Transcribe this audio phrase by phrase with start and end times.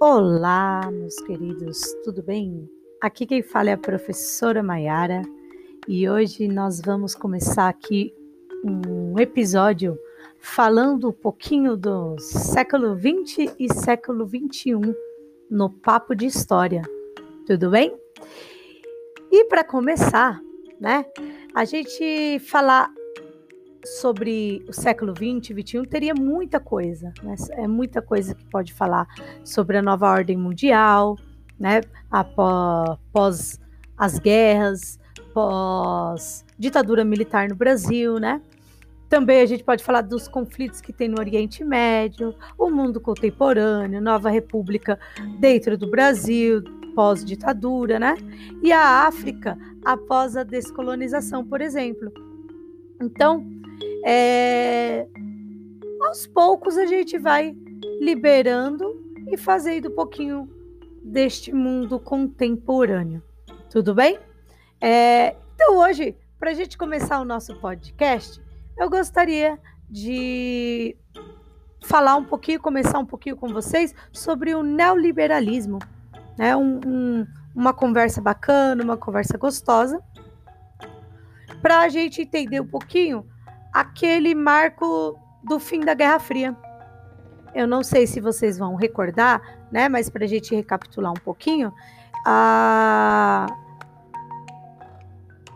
[0.00, 2.70] Olá, meus queridos, tudo bem?
[3.00, 5.22] Aqui quem fala é a professora Maiara
[5.88, 8.14] e hoje nós vamos começar aqui
[8.64, 9.98] um episódio
[10.38, 14.80] falando um pouquinho do século 20 e século 21
[15.50, 16.82] no Papo de História,
[17.44, 17.92] tudo bem?
[19.32, 20.40] E para começar,
[20.80, 21.04] né,
[21.52, 22.88] a gente falar
[23.96, 27.34] sobre o século 20 e 21 teria muita coisa, né?
[27.52, 29.06] É muita coisa que pode falar
[29.44, 31.16] sobre a nova ordem mundial,
[31.58, 31.80] né?
[32.10, 33.58] Após
[33.96, 34.98] as guerras,
[35.32, 38.40] pós ditadura militar no Brasil, né?
[39.08, 44.02] Também a gente pode falar dos conflitos que tem no Oriente Médio, o mundo contemporâneo,
[44.02, 44.98] nova república
[45.38, 46.62] dentro do Brasil,
[46.94, 48.16] pós-ditadura, né?
[48.62, 52.12] E a África após a descolonização, por exemplo.
[53.00, 53.46] Então,
[54.04, 55.06] é,
[56.02, 57.56] aos poucos a gente vai
[58.00, 60.48] liberando e fazendo um pouquinho
[61.02, 63.22] deste mundo contemporâneo.
[63.70, 64.18] Tudo bem?
[64.80, 68.40] É, então, hoje, para a gente começar o nosso podcast,
[68.76, 69.58] eu gostaria
[69.90, 70.96] de
[71.82, 75.78] falar um pouquinho, começar um pouquinho com vocês sobre o neoliberalismo.
[76.36, 76.56] Né?
[76.56, 80.00] Um, um, uma conversa bacana, uma conversa gostosa,
[81.60, 83.26] para a gente entender um pouquinho
[83.78, 86.56] aquele marco do fim da Guerra Fria.
[87.54, 89.40] Eu não sei se vocês vão recordar,
[89.70, 89.88] né?
[89.88, 91.72] Mas para a gente recapitular um pouquinho,
[92.26, 93.46] a,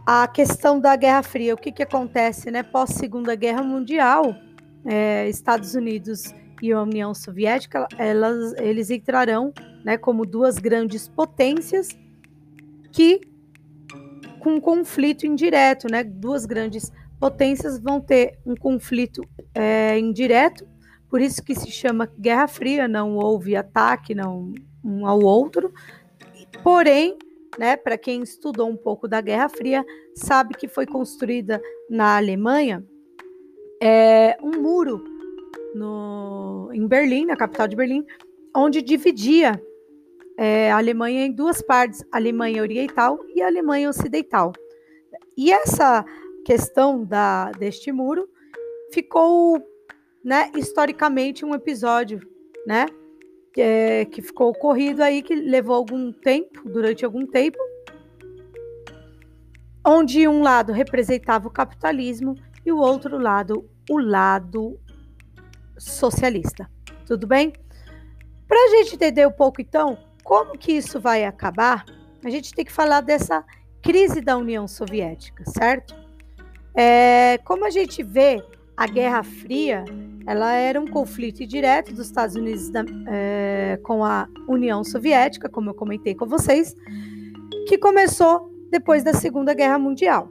[0.06, 2.62] a questão da Guerra Fria, o que, que acontece, né?
[2.62, 4.36] Pós Segunda Guerra Mundial,
[4.84, 9.52] é, Estados Unidos e a União Soviética, elas, eles entrarão,
[9.84, 11.88] né, como duas grandes potências
[12.92, 13.20] que
[14.38, 16.04] com conflito indireto, né?
[16.04, 19.22] Duas grandes potências vão ter um conflito
[19.54, 20.66] é, indireto,
[21.08, 24.52] por isso que se chama Guerra Fria, não houve ataque não,
[24.84, 25.72] um ao outro.
[26.64, 27.16] Porém,
[27.56, 32.84] né, para quem estudou um pouco da Guerra Fria, sabe que foi construída na Alemanha
[33.80, 35.04] é, um muro
[35.76, 38.04] no, em Berlim, na capital de Berlim,
[38.52, 39.62] onde dividia
[40.36, 44.52] é, a Alemanha em duas partes, Alemanha Oriental e Alemanha Ocidental.
[45.36, 46.04] E essa
[46.44, 48.28] questão da, deste muro
[48.92, 49.60] ficou,
[50.24, 52.20] né, historicamente um episódio,
[52.66, 52.86] né,
[53.56, 57.58] é, que ficou ocorrido aí que levou algum tempo, durante algum tempo,
[59.84, 64.78] onde um lado representava o capitalismo e o outro lado o lado
[65.76, 66.70] socialista.
[67.04, 67.52] Tudo bem?
[68.46, 71.84] Para a gente entender um pouco, então, como que isso vai acabar,
[72.24, 73.44] a gente tem que falar dessa
[73.82, 76.01] crise da União Soviética, certo?
[76.74, 78.42] É, como a gente vê,
[78.76, 79.84] a Guerra Fria
[80.26, 85.70] ela era um conflito direto dos Estados Unidos da, é, com a União Soviética, como
[85.70, 86.76] eu comentei com vocês,
[87.66, 90.30] que começou depois da Segunda Guerra Mundial,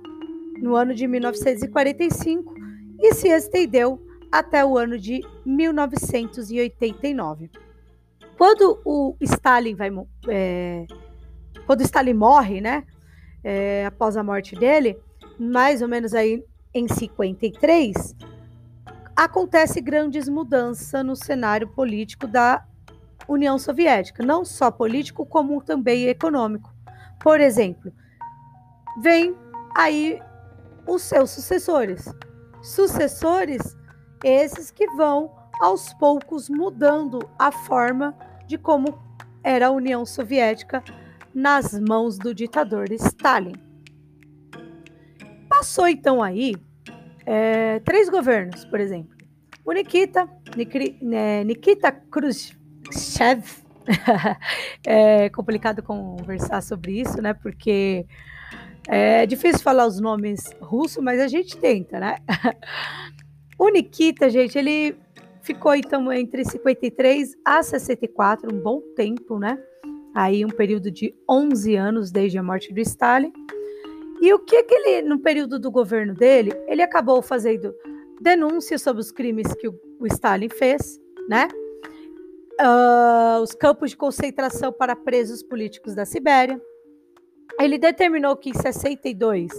[0.60, 2.56] no ano de 1945,
[3.00, 4.02] e se estendeu
[4.32, 7.52] até o ano de 1989.
[8.38, 9.90] Quando o Stalin vai,
[10.30, 10.86] é,
[11.66, 12.86] quando Stalin morre, né,
[13.44, 14.98] é, após a morte dele,
[15.42, 18.16] mais ou menos aí em 53,
[19.16, 22.64] acontece grandes mudanças no cenário político da
[23.28, 26.72] União Soviética, não só político, como também econômico.
[27.20, 27.92] Por exemplo,
[29.02, 29.36] vem
[29.76, 30.22] aí
[30.88, 32.06] os seus sucessores.
[32.62, 33.76] Sucessores
[34.24, 38.16] esses que vão aos poucos mudando a forma
[38.46, 39.00] de como
[39.44, 40.84] era a União Soviética
[41.34, 43.71] nas mãos do ditador Stalin.
[45.62, 46.56] Passou então aí
[47.24, 49.16] é, três governos, por exemplo.
[49.64, 50.28] O Nikita,
[51.00, 53.44] né, Nikita Khrushchev,
[54.84, 57.36] é complicado conversar sobre isso, né?
[57.36, 58.08] Porque
[58.88, 62.16] é difícil falar os nomes russos, mas a gente tenta, né?
[63.56, 64.98] O Nikita, gente, ele
[65.44, 69.60] ficou então entre 53 a 64, um bom tempo, né?
[70.16, 73.32] Aí um período de 11 anos desde a morte do Stalin.
[74.22, 77.74] E o que que ele, no período do governo dele, ele acabou fazendo
[78.22, 81.48] denúncias sobre os crimes que o, o Stalin fez, né?
[82.62, 86.62] Uh, os campos de concentração para presos políticos da Sibéria.
[87.60, 89.52] Ele determinou que em 62,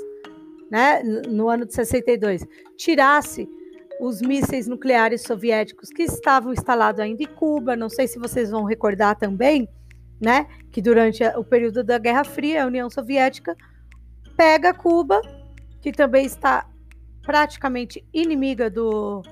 [0.70, 3.48] né, no ano de 62, tirasse
[4.00, 7.74] os mísseis nucleares soviéticos que estavam instalados ainda em Cuba.
[7.74, 9.68] Não sei se vocês vão recordar também,
[10.20, 13.56] né, que durante o período da Guerra Fria, a União Soviética
[14.37, 15.20] pega Cuba,
[15.81, 16.67] que também está
[17.23, 19.23] praticamente inimiga do,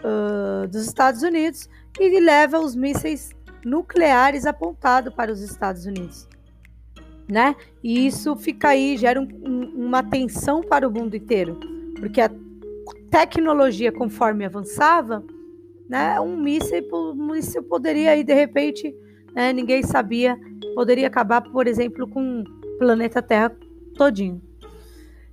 [0.00, 1.68] uh, dos Estados Unidos,
[1.98, 3.30] e leva os mísseis
[3.64, 6.28] nucleares apontado para os Estados Unidos.
[7.28, 7.56] Né?
[7.82, 11.58] E isso fica aí, gera um, um, uma tensão para o mundo inteiro,
[11.98, 12.30] porque a
[13.10, 15.24] tecnologia, conforme avançava,
[15.88, 18.94] né, um míssil, míssil poderia aí, de repente,
[19.34, 20.38] né, ninguém sabia,
[20.74, 23.56] poderia acabar, por exemplo, com o planeta Terra
[23.94, 24.42] todinho.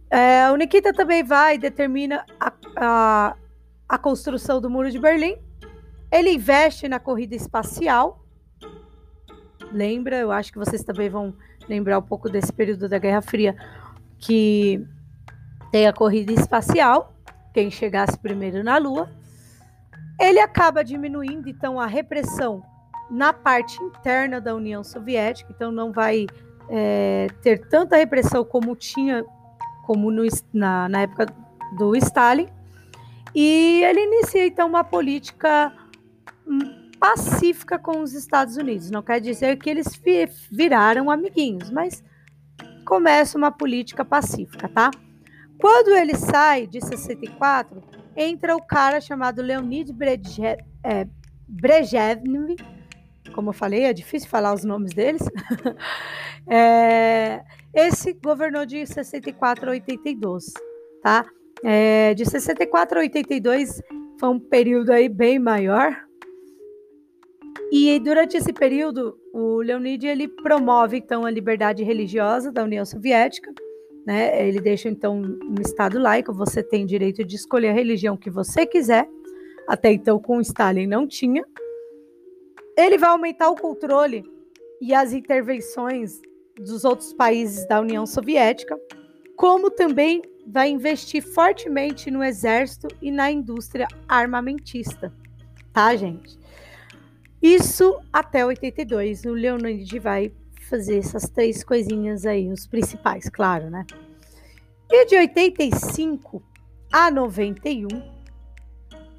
[0.10, 3.36] É, o Nikita também vai e determina a, a,
[3.88, 5.38] a construção do Muro de Berlim.
[6.12, 8.26] Ele investe na corrida espacial.
[9.72, 11.34] Lembra, eu acho que vocês também vão
[11.70, 13.56] lembrar um pouco desse período da Guerra Fria,
[14.20, 14.86] que
[15.72, 17.16] tem a corrida espacial,
[17.54, 19.10] quem chegasse primeiro na Lua.
[20.20, 22.62] Ele acaba diminuindo, então, a repressão
[23.10, 26.28] na parte interna da União Soviética, então não vai
[26.72, 29.26] é, ter tanta repressão como tinha
[29.84, 30.24] como no,
[30.54, 31.26] na, na época
[31.78, 32.48] do Stalin.
[33.36, 35.74] E ele inicia então uma política
[36.48, 38.90] hum, pacífica com os Estados Unidos.
[38.90, 40.02] Não quer dizer que eles
[40.50, 42.04] viraram amiguinhos, mas
[42.86, 44.92] começa uma política pacífica, tá?
[45.60, 47.82] Quando ele sai de 64,
[48.16, 51.08] entra o cara chamado Leonid Brezhnev, é,
[51.48, 52.56] Brezhnev
[53.32, 55.22] como eu falei, é difícil falar os nomes deles.
[56.50, 57.42] é,
[57.74, 60.46] esse governou de 64 a 82,
[61.02, 61.26] tá?
[61.64, 63.82] É, de 64 a 82
[64.20, 65.96] foi um período aí bem maior.
[67.72, 73.52] E durante esse período, o Leonid ele promove então a liberdade religiosa da União Soviética,
[74.06, 74.48] né?
[74.48, 78.66] Ele deixa então um estado laico, você tem direito de escolher a religião que você
[78.66, 79.08] quiser.
[79.68, 81.46] Até então com Stalin não tinha.
[82.82, 84.24] Ele vai aumentar o controle
[84.82, 86.20] e as intervenções
[86.58, 88.76] dos outros países da União Soviética,
[89.36, 95.14] como também vai investir fortemente no exército e na indústria armamentista,
[95.72, 96.40] tá, gente?
[97.40, 99.26] Isso até 82.
[99.26, 100.32] O Leonid vai
[100.68, 103.86] fazer essas três coisinhas aí, os principais, claro, né?
[104.90, 106.42] E de 85
[106.92, 107.88] a 91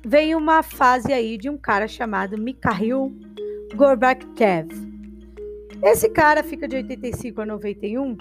[0.05, 3.13] vem uma fase aí de um cara chamado Mikhail
[3.75, 4.69] Gorbachev.
[5.83, 8.17] Esse cara fica de 85 a 91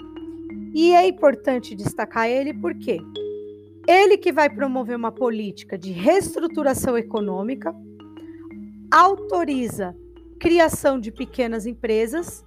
[0.74, 2.98] e é importante destacar ele porque
[3.86, 7.74] ele que vai promover uma política de reestruturação econômica,
[8.90, 9.94] autoriza
[10.40, 12.44] criação de pequenas empresas.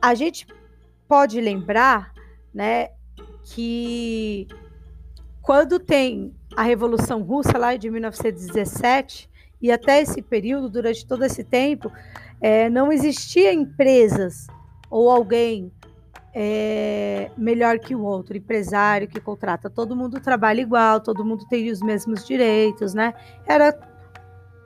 [0.00, 0.46] A gente
[1.08, 2.12] pode lembrar,
[2.52, 2.88] né,
[3.44, 4.46] que
[5.40, 9.28] quando tem a Revolução Russa lá de 1917
[9.60, 11.90] e até esse período, durante todo esse tempo,
[12.42, 14.48] é, não existia empresas
[14.90, 15.72] ou alguém
[16.34, 19.70] é, melhor que o outro, empresário que contrata.
[19.70, 23.14] Todo mundo trabalha igual, todo mundo tem os mesmos direitos, né?
[23.46, 23.78] Era,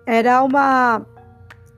[0.06, 1.04] era uma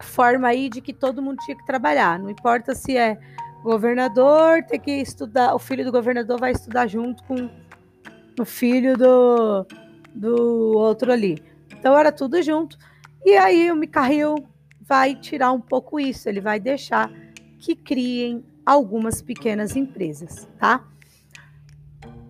[0.00, 2.18] forma aí de que todo mundo tinha que trabalhar.
[2.18, 3.18] Não importa se é
[3.64, 7.50] governador, tem que estudar, o filho do governador vai estudar junto com
[8.38, 9.66] o filho do,
[10.14, 11.42] do outro ali.
[11.76, 12.78] Então era tudo junto.
[13.24, 14.36] E aí o Mikhail
[14.88, 17.12] vai tirar um pouco isso, ele vai deixar
[17.58, 20.86] que criem algumas pequenas empresas, tá?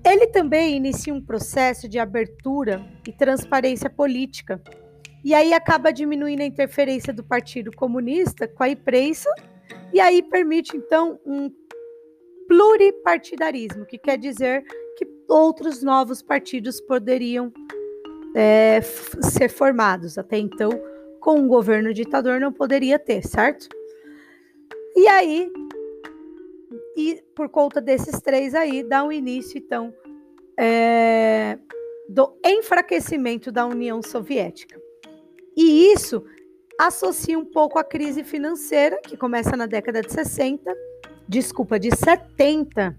[0.05, 4.61] Ele também inicia um processo de abertura e transparência política,
[5.25, 9.29] e aí acaba diminuindo a interferência do Partido Comunista com a imprensa,
[9.93, 11.50] e aí permite então um
[12.49, 14.65] pluripartidarismo, que quer dizer
[14.97, 17.53] que outros novos partidos poderiam
[18.35, 20.17] é, ser formados.
[20.17, 20.71] Até então,
[21.28, 23.68] com um governo ditador não poderia ter, certo?
[24.97, 25.52] E aí,
[26.97, 29.92] e por conta desses três aí, dá um início, então,
[30.58, 31.58] é,
[32.08, 34.80] do enfraquecimento da União Soviética.
[35.54, 36.25] E isso
[36.80, 40.75] associa um pouco a crise financeira, que começa na década de 60,
[41.28, 42.97] desculpa, de 70.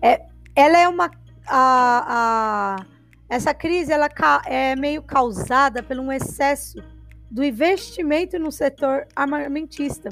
[0.00, 1.10] É, ela é uma.
[1.48, 2.86] A, a,
[3.28, 4.08] essa crise ela
[4.46, 6.91] é meio causada por um excesso
[7.32, 10.10] do investimento no setor armamentista,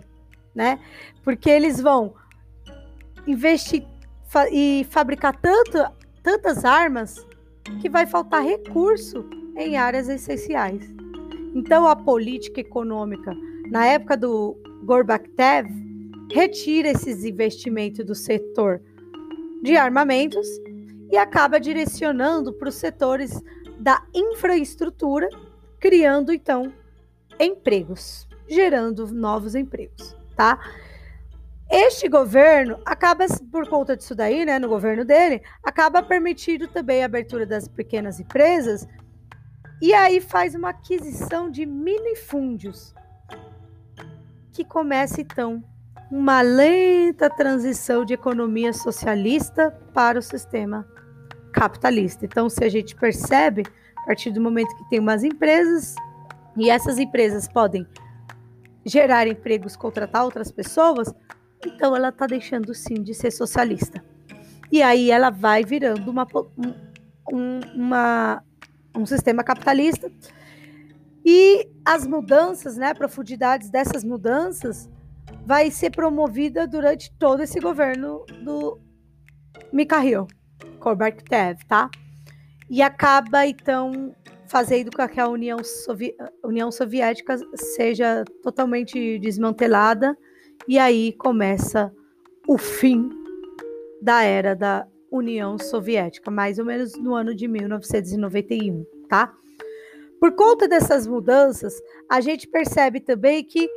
[0.54, 0.80] né?
[1.22, 2.14] Porque eles vão
[3.26, 3.84] investir
[4.24, 5.78] fa e fabricar tanto,
[6.22, 7.26] tantas armas
[7.82, 10.82] que vai faltar recurso em áreas essenciais.
[11.54, 13.36] Então a política econômica
[13.70, 15.68] na época do Gorbachev
[16.32, 18.80] retira esses investimentos do setor
[19.62, 20.46] de armamentos
[21.12, 23.42] e acaba direcionando para os setores
[23.78, 25.28] da infraestrutura,
[25.78, 26.72] criando então
[27.40, 30.58] empregos, gerando novos empregos, tá?
[31.70, 37.06] Este governo acaba, por conta disso daí, né, no governo dele, acaba permitindo também a
[37.06, 38.86] abertura das pequenas empresas
[39.80, 42.92] e aí faz uma aquisição de minifúndios,
[44.52, 45.64] que começa então
[46.10, 50.86] uma lenta transição de economia socialista para o sistema
[51.52, 52.24] capitalista.
[52.26, 53.62] Então, se a gente percebe,
[53.96, 55.94] a partir do momento que tem umas empresas
[56.60, 57.86] e essas empresas podem
[58.84, 61.12] gerar empregos, contratar outras pessoas,
[61.66, 64.04] então ela está deixando sim de ser socialista.
[64.70, 66.26] E aí ela vai virando uma,
[67.32, 68.44] um, uma,
[68.94, 70.12] um sistema capitalista.
[71.24, 74.88] E as mudanças, né, profundidades dessas mudanças,
[75.44, 78.78] vai ser promovida durante todo esse governo do
[79.72, 80.26] Mikhail
[80.78, 81.90] Gorbachev, tá?
[82.68, 84.14] E acaba, então,
[84.50, 90.18] fazendo com que a União, Sovi União Soviética seja totalmente desmantelada,
[90.66, 91.94] e aí começa
[92.48, 93.08] o fim
[94.02, 99.32] da era da União Soviética, mais ou menos no ano de 1991, tá?
[100.18, 103.68] Por conta dessas mudanças, a gente percebe também que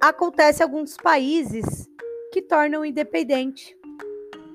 [0.00, 1.90] acontece alguns países
[2.32, 3.76] que tornam independente,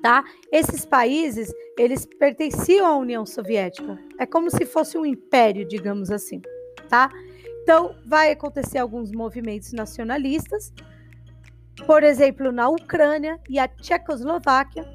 [0.06, 0.24] tá?
[0.52, 3.98] Esses países, eles pertenciam à União Soviética.
[4.20, 6.44] É como se fosse um império, digamos assim,
[6.88, 7.10] tá?
[7.64, 10.72] Então, vai acontecer alguns movimentos nacionalistas,
[11.88, 14.88] por exemplo, na Ucrânia e a Tchecoslováquia,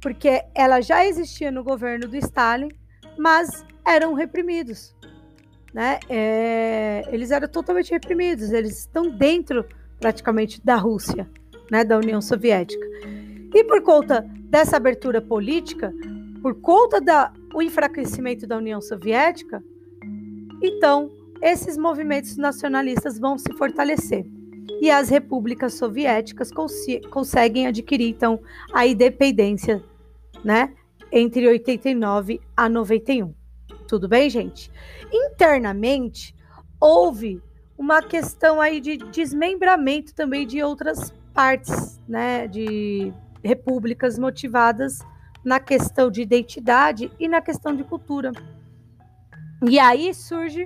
[0.00, 2.68] porque ela já existia no governo do Stalin,
[3.18, 4.94] mas eram reprimidos.
[5.74, 5.98] Né?
[6.08, 9.66] É, eles eram totalmente reprimidos, eles estão dentro
[9.98, 11.28] praticamente da Rússia,
[11.68, 12.86] né, da União Soviética.
[13.52, 15.92] E por conta dessa abertura política,
[16.40, 19.62] por conta do enfraquecimento da União Soviética,
[20.62, 21.10] então
[21.42, 24.26] esses movimentos nacionalistas vão se fortalecer
[24.80, 26.74] e as repúblicas soviéticas cons
[27.10, 28.40] conseguem adquirir então
[28.72, 29.82] a independência,
[30.44, 30.74] né,
[31.10, 33.34] entre 89 a 91.
[33.88, 34.70] Tudo bem, gente?
[35.12, 36.34] Internamente
[36.80, 37.42] houve
[37.76, 43.12] uma questão aí de desmembramento também de outras partes, né, de
[43.42, 44.98] repúblicas motivadas
[45.44, 48.32] na questão de identidade e na questão de cultura.
[49.66, 50.64] E aí surge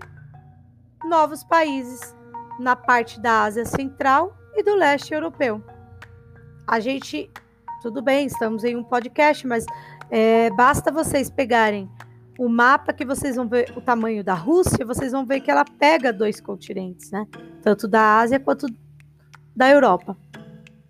[1.05, 2.15] novos países
[2.59, 5.63] na parte da Ásia Central e do leste europeu.
[6.67, 7.31] A gente,
[7.83, 9.67] tudo bem, estamos em um podcast, mas
[10.11, 11.91] é, basta vocês pegarem
[12.39, 15.65] o mapa que vocês vão ver o tamanho da Rússia, vocês vão ver que ela
[15.65, 17.27] pega dois continentes, né?
[17.63, 18.67] Tanto da Ásia quanto
[19.55, 20.17] da Europa,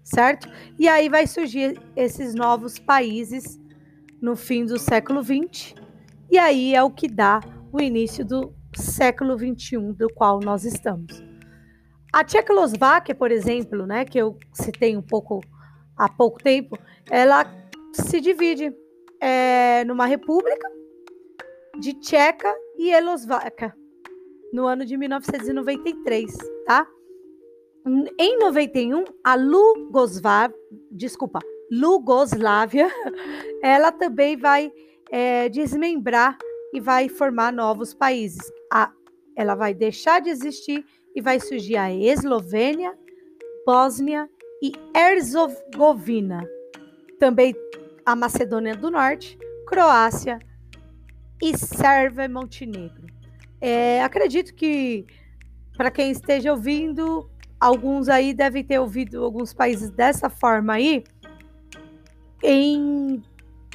[0.04, 0.48] certo?
[0.78, 3.58] E aí vai surgir esses novos países
[4.20, 5.74] no fim do século XX,
[6.30, 7.40] e aí é o que dá
[7.72, 11.22] o início do século XXI, do qual nós estamos.
[12.12, 15.40] A Tchecoslováquia, por exemplo, né, que eu citei um pouco
[15.96, 16.78] há pouco tempo,
[17.10, 17.44] ela
[17.92, 18.72] se divide
[19.20, 20.68] é, numa república
[21.80, 23.74] de Tcheca e Elosváquia
[24.52, 26.32] no ano de 1993,
[26.66, 26.86] tá?
[28.18, 30.56] Em 91, a Lugoslávia,
[30.90, 32.88] desculpa, Lugoslávia,
[33.62, 34.72] ela também vai
[35.10, 36.38] é, desmembrar
[36.72, 38.50] e vai formar novos países.
[38.72, 38.90] A,
[39.36, 42.96] ela vai deixar de existir e vai surgir a Eslovênia,
[43.66, 44.30] Bósnia
[44.62, 46.48] e Herzegovina.
[47.18, 47.54] Também
[48.06, 50.38] a Macedônia do Norte, Croácia
[51.42, 53.06] e Sérvia e Montenegro.
[53.60, 55.06] É, acredito que,
[55.76, 57.30] para quem esteja ouvindo,
[57.64, 61.02] alguns aí devem ter ouvido alguns países dessa forma aí
[62.42, 63.22] em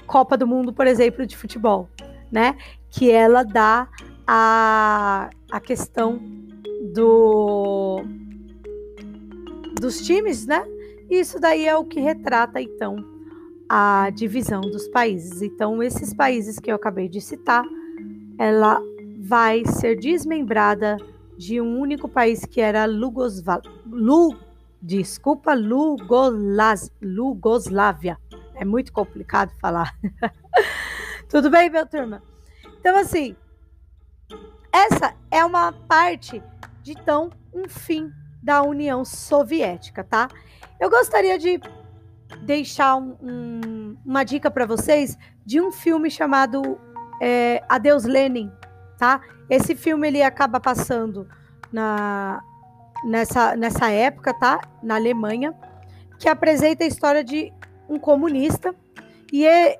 [0.05, 1.89] Copa do Mundo, por exemplo, de futebol,
[2.31, 2.55] né?
[2.91, 3.89] Que ela dá
[4.27, 6.21] a, a questão
[6.93, 8.03] do
[9.81, 10.63] dos times, né?
[11.09, 12.95] Isso daí é o que retrata então
[13.67, 15.41] a divisão dos países.
[15.41, 17.63] Então, esses países que eu acabei de citar,
[18.37, 18.79] ela
[19.19, 20.97] vai ser desmembrada
[21.39, 23.61] de um único país que era Lugosval...
[23.85, 24.37] Lu...
[24.81, 26.91] Desculpa, Lugolaz...
[27.01, 28.17] Lugoslávia.
[28.55, 29.97] É muito complicado falar.
[31.29, 32.21] Tudo bem, meu turma?
[32.77, 33.37] Então, assim,
[34.69, 36.43] essa é uma parte
[36.81, 38.11] de então um fim
[38.43, 40.27] da União Soviética, tá?
[40.77, 41.57] Eu gostaria de
[42.41, 46.77] deixar um, um, uma dica para vocês de um filme chamado
[47.21, 48.51] é, Adeus Lenin,
[48.99, 49.21] tá?
[49.49, 51.27] Esse filme ele acaba passando
[51.71, 52.43] na
[53.03, 54.59] nessa, nessa época, tá?
[54.83, 55.53] Na Alemanha,
[56.19, 57.51] que apresenta a história de
[57.87, 58.75] um comunista
[59.31, 59.79] e é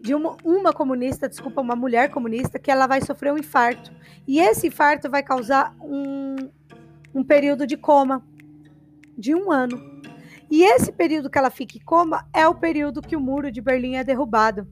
[0.00, 3.92] de uma, uma comunista, desculpa, uma mulher comunista que ela vai sofrer um infarto
[4.26, 6.36] e esse infarto vai causar um,
[7.14, 8.22] um período de coma
[9.16, 10.02] de um ano.
[10.50, 13.60] E esse período que ela fica em coma é o período que o muro de
[13.60, 14.68] Berlim é derrubado.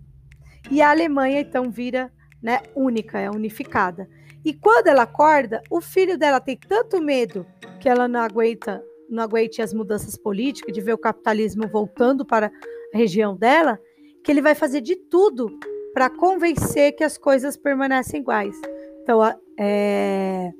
[0.71, 4.09] E a Alemanha então vira né, única, é unificada.
[4.44, 7.47] E quando ela acorda, o filho dela tem tanto medo
[7.78, 12.47] que ela não aguenta não aguente as mudanças políticas, de ver o capitalismo voltando para
[12.94, 13.78] a região dela,
[14.23, 15.50] que ele vai fazer de tudo
[15.92, 18.54] para convencer que as coisas permanecem iguais.
[19.02, 19.20] Então,
[19.59, 20.52] é,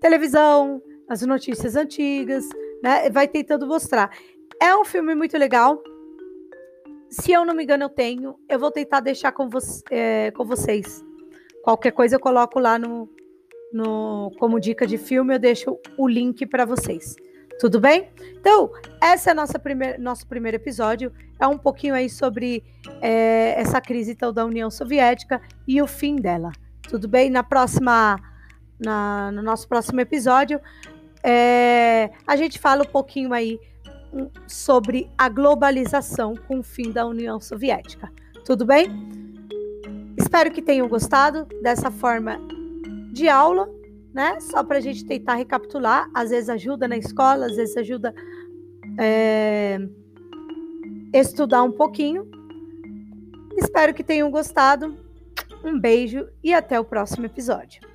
[0.00, 2.48] televisão, as notícias antigas,
[2.82, 3.10] né?
[3.10, 4.10] Vai tentando mostrar.
[4.62, 5.82] É um filme muito legal.
[7.10, 8.36] Se eu não me engano, eu tenho.
[8.48, 9.58] Eu vou tentar deixar com, vo
[9.90, 11.04] é, com vocês.
[11.68, 13.06] Qualquer coisa eu coloco lá no,
[13.70, 17.14] no como dica de filme, eu deixo o link para vocês.
[17.60, 18.08] Tudo bem?
[18.40, 18.72] Então,
[19.02, 21.12] esse é nossa primeir, nosso primeiro episódio.
[21.38, 22.64] É um pouquinho aí sobre
[23.02, 26.52] é, essa crise então, da União Soviética e o fim dela.
[26.88, 27.28] Tudo bem?
[27.28, 28.18] Na próxima,
[28.80, 30.58] na, no nosso próximo episódio,
[31.22, 33.60] é, a gente fala um pouquinho aí
[34.46, 38.10] sobre a globalização com o fim da União Soviética.
[38.46, 39.27] Tudo bem?
[40.28, 42.38] Espero que tenham gostado dessa forma
[43.10, 43.66] de aula,
[44.12, 44.38] né?
[44.40, 46.06] Só para a gente tentar recapitular.
[46.12, 48.14] Às vezes ajuda na escola, às vezes ajuda
[48.98, 49.78] é,
[51.14, 52.30] estudar um pouquinho.
[53.56, 54.98] Espero que tenham gostado.
[55.64, 57.87] Um beijo e até o próximo episódio.